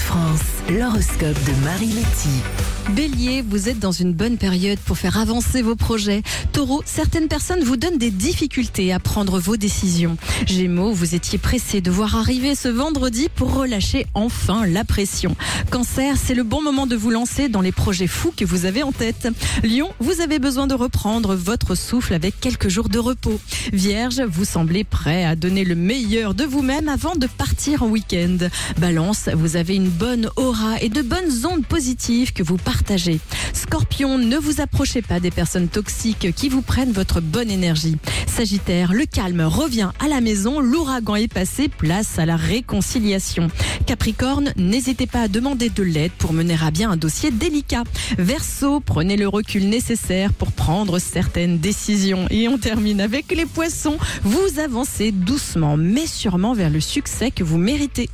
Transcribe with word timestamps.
France, 0.00 0.40
l'horoscope 0.68 1.38
de 1.44 1.64
Marie 1.64 1.92
Letty. 1.92 2.79
Bélier, 2.90 3.42
vous 3.48 3.68
êtes 3.68 3.78
dans 3.78 3.92
une 3.92 4.12
bonne 4.12 4.36
période 4.36 4.78
pour 4.80 4.98
faire 4.98 5.16
avancer 5.16 5.62
vos 5.62 5.76
projets. 5.76 6.22
Taureau, 6.52 6.82
certaines 6.84 7.28
personnes 7.28 7.62
vous 7.62 7.76
donnent 7.76 7.98
des 7.98 8.10
difficultés 8.10 8.92
à 8.92 8.98
prendre 8.98 9.38
vos 9.38 9.56
décisions. 9.56 10.16
Gémeaux, 10.46 10.92
vous 10.92 11.14
étiez 11.14 11.38
pressé 11.38 11.80
de 11.80 11.90
voir 11.90 12.16
arriver 12.16 12.56
ce 12.56 12.66
vendredi 12.66 13.28
pour 13.32 13.54
relâcher 13.54 14.06
enfin 14.14 14.66
la 14.66 14.82
pression. 14.82 15.36
Cancer, 15.70 16.16
c'est 16.16 16.34
le 16.34 16.42
bon 16.42 16.62
moment 16.62 16.88
de 16.88 16.96
vous 16.96 17.10
lancer 17.10 17.48
dans 17.48 17.60
les 17.60 17.70
projets 17.70 18.08
fous 18.08 18.32
que 18.36 18.44
vous 18.44 18.64
avez 18.64 18.82
en 18.82 18.90
tête. 18.90 19.28
Lion, 19.62 19.90
vous 20.00 20.20
avez 20.20 20.40
besoin 20.40 20.66
de 20.66 20.74
reprendre 20.74 21.36
votre 21.36 21.76
souffle 21.76 22.14
avec 22.14 22.40
quelques 22.40 22.68
jours 22.68 22.88
de 22.88 22.98
repos. 22.98 23.40
Vierge, 23.72 24.20
vous 24.28 24.44
semblez 24.44 24.82
prêt 24.82 25.24
à 25.24 25.36
donner 25.36 25.64
le 25.64 25.76
meilleur 25.76 26.34
de 26.34 26.44
vous-même 26.44 26.88
avant 26.88 27.14
de 27.14 27.28
partir 27.28 27.84
en 27.84 27.88
week-end. 27.88 28.48
Balance, 28.78 29.28
vous 29.32 29.54
avez 29.54 29.76
une 29.76 29.90
bonne 29.90 30.28
aura 30.34 30.80
et 30.80 30.88
de 30.88 31.02
bonnes 31.02 31.46
ondes 31.46 31.64
positives 31.64 32.32
que 32.32 32.42
vous 32.42 32.56
partagez. 32.56 32.79
Scorpion, 33.52 34.18
ne 34.18 34.36
vous 34.36 34.60
approchez 34.60 35.00
pas 35.00 35.20
des 35.20 35.30
personnes 35.30 35.68
toxiques 35.68 36.34
qui 36.34 36.48
vous 36.48 36.62
prennent 36.62 36.92
votre 36.92 37.20
bonne 37.20 37.50
énergie. 37.50 37.96
Sagittaire, 38.26 38.92
le 38.92 39.06
calme 39.06 39.42
revient 39.42 39.90
à 39.98 40.08
la 40.08 40.20
maison, 40.20 40.60
l'ouragan 40.60 41.16
est 41.16 41.32
passé, 41.32 41.68
place 41.68 42.18
à 42.18 42.26
la 42.26 42.36
réconciliation. 42.36 43.48
Capricorne, 43.86 44.52
n'hésitez 44.56 45.06
pas 45.06 45.22
à 45.22 45.28
demander 45.28 45.68
de 45.68 45.82
l'aide 45.82 46.12
pour 46.18 46.32
mener 46.32 46.56
à 46.60 46.70
bien 46.70 46.90
un 46.90 46.96
dossier 46.96 47.30
délicat. 47.30 47.84
Verseau, 48.18 48.80
prenez 48.80 49.16
le 49.16 49.28
recul 49.28 49.68
nécessaire 49.68 50.32
pour 50.32 50.52
prendre 50.52 50.98
certaines 50.98 51.58
décisions. 51.58 52.26
Et 52.30 52.48
on 52.48 52.58
termine 52.58 53.00
avec 53.00 53.32
les 53.32 53.46
poissons. 53.46 53.98
Vous 54.22 54.58
avancez 54.58 55.12
doucement 55.12 55.76
mais 55.76 56.06
sûrement 56.06 56.54
vers 56.54 56.70
le 56.70 56.80
succès 56.80 57.30
que 57.30 57.44
vous 57.44 57.58
méritez. 57.58 58.10